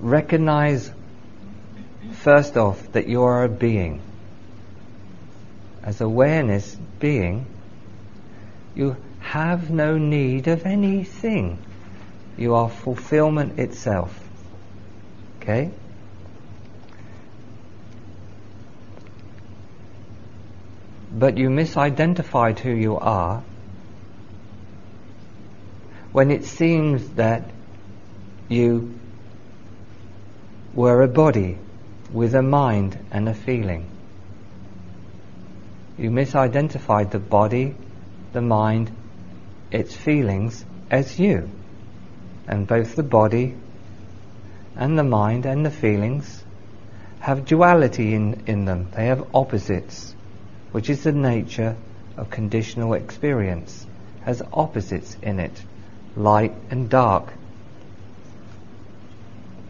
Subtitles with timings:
[0.00, 0.90] recognize
[2.12, 4.00] first off that you are a being.
[5.82, 7.46] As awareness being,
[8.74, 11.58] you have no need of anything.
[12.36, 14.18] You are fulfillment itself.
[15.40, 15.70] Okay?
[21.12, 23.42] But you misidentified who you are
[26.12, 27.44] when it seems that
[28.48, 28.99] you
[30.74, 31.58] were a body
[32.12, 33.86] with a mind and a feeling.
[35.98, 37.74] You misidentified the body,
[38.32, 38.90] the mind,
[39.70, 41.50] its feelings as you.
[42.46, 43.54] And both the body
[44.76, 46.42] and the mind and the feelings
[47.20, 48.88] have duality in, in them.
[48.94, 50.14] They have opposites,
[50.72, 51.76] which is the nature
[52.16, 53.86] of conditional experience,
[54.22, 55.62] has opposites in it,
[56.16, 57.32] light and dark,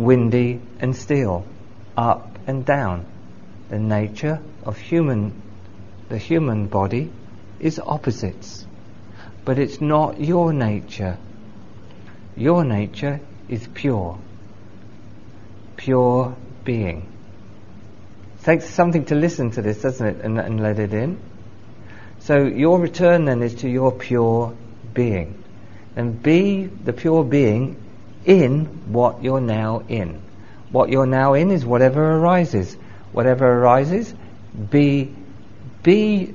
[0.00, 1.44] windy and still,
[1.96, 3.04] up and down.
[3.68, 5.40] The nature of human,
[6.08, 7.12] the human body
[7.60, 8.66] is opposites.
[9.44, 11.18] But it's not your nature.
[12.34, 14.18] Your nature is pure.
[15.76, 17.12] Pure being.
[18.40, 21.20] It takes something to listen to this, doesn't it, and, and let it in.
[22.20, 24.54] So your return then is to your pure
[24.94, 25.42] being.
[25.94, 27.76] And be the pure being
[28.24, 30.20] in what you're now in.
[30.70, 32.76] What you're now in is whatever arises.
[33.12, 34.14] Whatever arises,
[34.70, 35.12] be,
[35.82, 36.32] be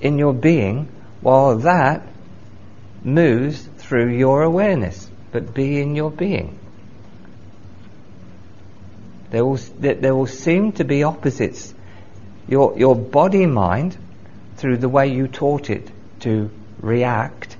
[0.00, 0.88] in your being
[1.20, 2.02] while that
[3.02, 6.58] moves through your awareness, but be in your being.
[9.30, 11.74] There will, there will seem to be opposites.
[12.46, 13.96] Your, your body mind,
[14.56, 17.56] through the way you taught it to react,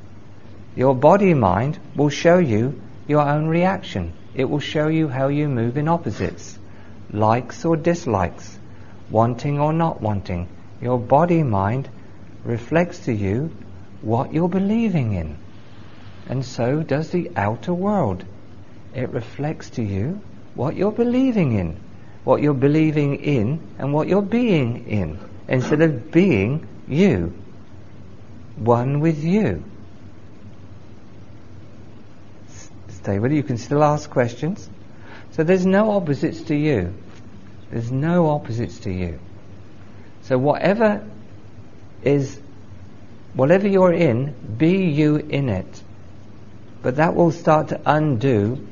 [0.74, 4.12] your body mind will show you your own reaction.
[4.34, 6.58] It will show you how you move in opposites,
[7.10, 8.58] likes or dislikes,
[9.10, 10.46] wanting or not wanting.
[10.80, 11.88] Your body mind
[12.44, 13.50] reflects to you
[14.02, 15.38] what you're believing in.
[16.28, 18.24] And so does the outer world.
[18.94, 20.20] It reflects to you
[20.54, 21.80] what you're believing in,
[22.24, 27.32] what you're believing in, and what you're being in, instead of being you,
[28.56, 29.64] one with you.
[33.08, 33.32] It.
[33.32, 34.68] You can still ask questions.
[35.32, 36.94] So there's no opposites to you.
[37.70, 39.18] There's no opposites to you.
[40.22, 41.06] So whatever
[42.02, 42.40] is,
[43.34, 45.82] whatever you're in, be you in it.
[46.82, 48.66] But that will start to undo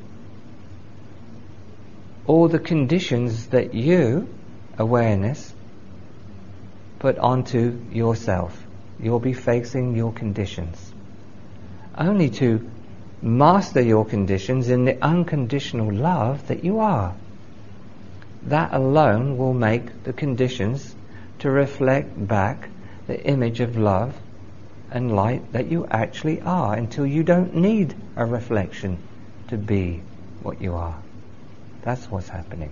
[2.25, 4.27] all the conditions that you,
[4.77, 5.53] awareness,
[6.99, 8.57] put onto yourself.
[8.99, 10.93] You'll be facing your conditions.
[11.97, 12.69] Only to
[13.21, 17.15] master your conditions in the unconditional love that you are.
[18.43, 20.95] That alone will make the conditions
[21.39, 22.69] to reflect back
[23.07, 24.15] the image of love
[24.91, 28.97] and light that you actually are until you don't need a reflection
[29.49, 30.01] to be
[30.43, 30.97] what you are.
[31.81, 32.71] That's what's happening.